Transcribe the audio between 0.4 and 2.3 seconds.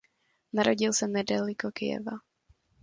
Narodil se nedaleko Kyjeva.